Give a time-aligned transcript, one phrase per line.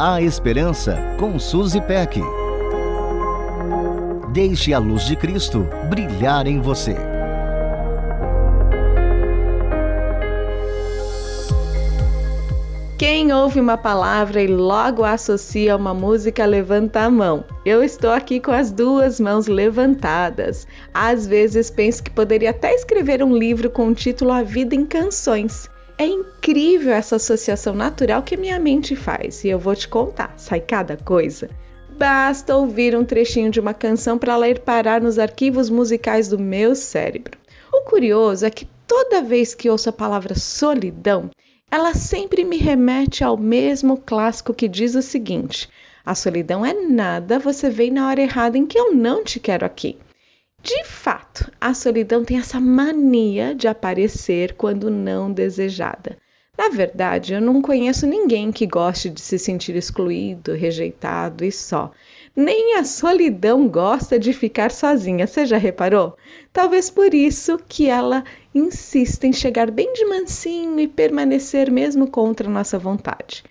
[0.00, 2.20] A Esperança com Suzy Peck.
[4.32, 6.94] Deixe a luz de Cristo brilhar em você.
[12.96, 17.44] Quem ouve uma palavra e logo associa uma música, levanta a mão.
[17.66, 20.64] Eu estou aqui com as duas mãos levantadas.
[20.94, 24.86] Às vezes penso que poderia até escrever um livro com o título A Vida em
[24.86, 25.68] Canções.
[26.00, 30.60] É incrível essa associação natural que minha mente faz e eu vou te contar, sai
[30.60, 31.50] cada coisa.
[31.90, 36.38] Basta ouvir um trechinho de uma canção para ela ir parar nos arquivos musicais do
[36.38, 37.36] meu cérebro.
[37.72, 41.30] O curioso é que toda vez que ouço a palavra solidão,
[41.68, 45.68] ela sempre me remete ao mesmo clássico que diz o seguinte:
[46.06, 49.66] a solidão é nada, você vem na hora errada em que eu não te quero
[49.66, 49.98] aqui.
[50.62, 56.18] De fato, a solidão tem essa mania de aparecer quando não desejada.
[56.58, 61.92] Na verdade, eu não conheço ninguém que goste de se sentir excluído, rejeitado e só.
[62.34, 66.16] Nem a solidão gosta de ficar sozinha, você já reparou?
[66.52, 72.50] Talvez por isso que ela insiste em chegar bem de mansinho e permanecer mesmo contra
[72.50, 73.44] nossa vontade.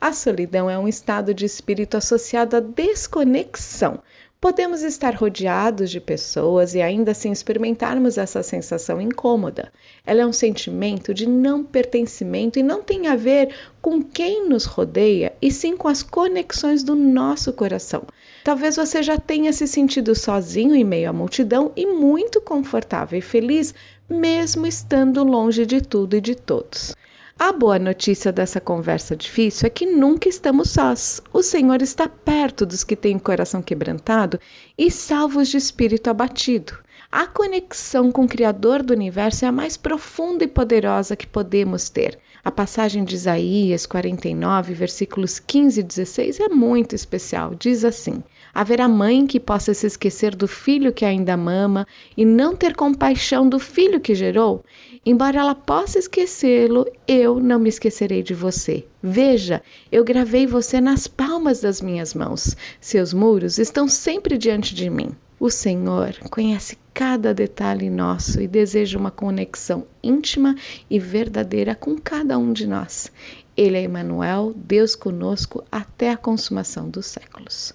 [0.00, 4.00] A solidão é um estado de espírito associado à desconexão,
[4.44, 9.72] Podemos estar rodeados de pessoas e ainda assim experimentarmos essa sensação incômoda.
[10.04, 14.66] Ela é um sentimento de não pertencimento e não tem a ver com quem nos
[14.66, 18.02] rodeia, e sim com as conexões do nosso coração.
[18.44, 23.22] Talvez você já tenha se sentido sozinho em meio à multidão e muito confortável e
[23.22, 23.74] feliz,
[24.06, 26.94] mesmo estando longe de tudo e de todos.
[27.36, 31.20] A boa notícia dessa conversa difícil é que nunca estamos sós.
[31.32, 34.38] O Senhor está perto dos que têm o coração quebrantado
[34.78, 36.78] e salvos de espírito abatido.
[37.10, 41.88] A conexão com o Criador do universo é a mais profunda e poderosa que podemos
[41.88, 42.18] ter.
[42.44, 47.54] A passagem de Isaías 49, versículos 15 e 16 é muito especial.
[47.54, 48.22] Diz assim:
[48.54, 53.48] Haverá mãe que possa se esquecer do filho que ainda mama e não ter compaixão
[53.48, 54.64] do filho que gerou?
[55.04, 58.86] Embora ela possa esquecê-lo, eu não me esquecerei de você.
[59.02, 59.60] Veja,
[59.90, 62.56] eu gravei você nas palmas das minhas mãos.
[62.80, 65.10] Seus muros estão sempre diante de mim.
[65.38, 70.54] O Senhor conhece cada detalhe nosso e deseja uma conexão íntima
[70.88, 73.10] e verdadeira com cada um de nós.
[73.56, 77.74] Ele é Emmanuel, Deus conosco até a consumação dos séculos.